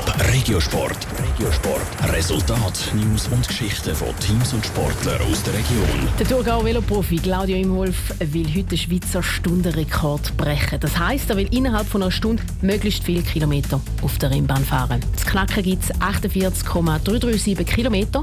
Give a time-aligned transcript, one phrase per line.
[0.00, 1.06] Top Regiosport.
[1.18, 2.12] Regiosport.
[2.12, 6.08] Resultat, News und Geschichten von Teams und Sportlern aus der Region.
[6.18, 10.80] Der Thurgau Veloprofi Claudio Imholf will heute den Schweizer Stundenrekord brechen.
[10.80, 15.00] Das heisst, er will innerhalb von einer Stunde möglichst viele Kilometer auf der Rennbahn fahren.
[15.12, 18.22] Das Knacken gibt es 48,337 Kilometer.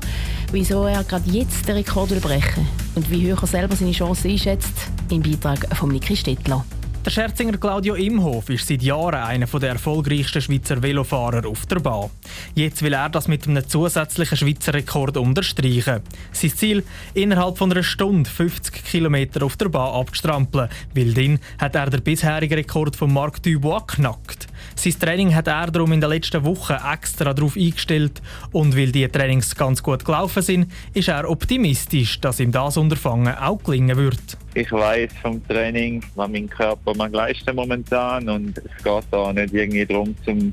[0.52, 4.32] Wieso er gerade jetzt den Rekord will brechen und wie hoch er selber seine Chancen
[4.32, 4.73] einschätzt,
[5.12, 6.66] im Beitrag von Niki Stettler.
[7.07, 12.09] Der Scherzinger Claudio Imhof ist seit Jahren einer der erfolgreichsten Schweizer Velofahrer auf der Bahn.
[12.53, 16.01] Jetzt will er das mit einem zusätzlichen Schweizer Rekord unterstreichen.
[16.34, 21.75] Sein Ziel, innerhalb von einer Stunde 50 km auf der Bahn abzustrampeln, weil dann hat
[21.75, 24.48] er den bisherigen Rekord von Marc Dubois knackt.
[24.76, 29.07] Sein Training hat er darum in den letzten Wochen extra darauf eingestellt und weil die
[29.07, 34.37] Trainings ganz gut gelaufen sind, ist er optimistisch, dass ihm das Unterfangen auch gelingen wird.
[34.57, 39.53] Ich weiß vom Training, was mein Körper mag leisten momentan und es geht da nicht
[39.53, 40.52] irgendwie darum, zum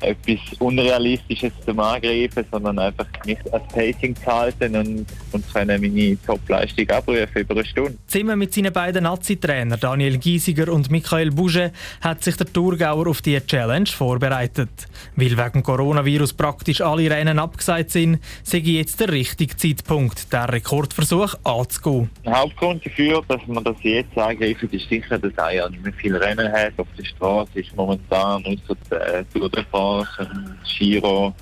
[0.00, 6.16] etwas Unrealistisches zu angreifen, sondern einfach mich als Pacing zu halten und, und können meine
[6.26, 7.98] Top-Leistung abrufen über eine Stunde.
[8.06, 13.22] Zusammen mit seinen beiden Nazi-Trainern Daniel Giesiger und Michael Bouget hat sich der Thurgauer auf
[13.22, 14.70] diese Challenge vorbereitet.
[15.16, 21.34] Weil wegen Coronavirus praktisch alle Rennen abgesagt sind, sei jetzt der richtige Zeitpunkt, den Rekordversuch
[21.44, 22.10] anzugehen.
[22.24, 25.92] Der Hauptgrund dafür, dass man das jetzt angreifen, ist sicher, dass er ja nicht mehr
[25.94, 26.72] viele Rennen hat.
[26.76, 31.34] Auf der Straße ist momentan außer der Tour de France Straßen, Giro,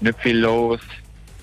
[0.00, 0.80] nicht viel los.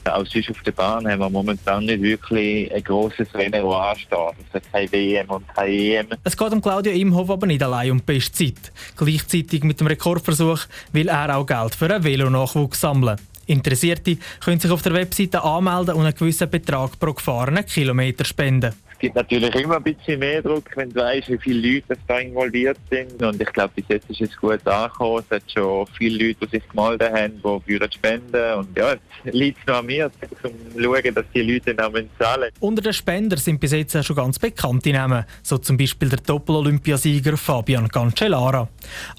[0.05, 4.45] Auch sonst auf der Bahn haben wir momentan nicht wirklich ein grosses Rennen, das ansteht.
[4.47, 6.07] Es hat kein WM und kein EM.
[6.23, 8.71] Es geht um Claudio Imhoff aber nicht allein um die Bestzeit.
[8.95, 10.61] Gleichzeitig mit dem Rekordversuch
[10.93, 13.17] will er auch Geld für einen Velonachwuchs sammeln.
[13.45, 18.73] Interessierte können sich auf der Webseite anmelden und einen gewissen Betrag pro gefahrenen Kilometer spenden
[18.99, 22.77] gibt natürlich immer ein bisschen mehr Druck, wenn du weißt, wie viele Leute da involviert
[22.89, 23.21] sind.
[23.21, 25.23] Und ich glaube, bis jetzt ist es gut angekommen.
[25.29, 28.53] Es hat schon viele Leute, die sich gemeldet haben, die für spenden.
[28.53, 30.11] Und ja, es liegt noch an mir,
[30.43, 32.51] um zu schauen, dass die Leute Namen zahlen.
[32.59, 36.19] Unter den Spendern sind bis jetzt auch schon ganz bekannte Namen, so zum Beispiel der
[36.19, 38.67] Doppel-Olympiasieger Fabian Cancellara.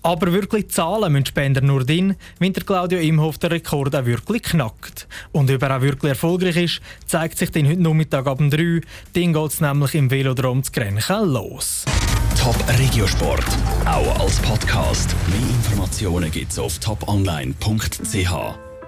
[0.03, 4.43] Aber wirklich zahlen müssen Spender nur dann, wenn der Claudio Imhoff den Rekord auch wirklich
[4.43, 5.09] knackt.
[5.32, 8.81] Und ob er auch wirklich erfolgreich ist, zeigt sich dann heute Nachmittag ab 3.
[9.15, 11.84] Dann geht es nämlich im Velodrom zu Grenchen los.
[12.41, 13.47] Top Regiosport,
[13.84, 15.14] auch als Podcast.
[15.28, 18.69] Mehr Informationen gibt's auf toponline.ch.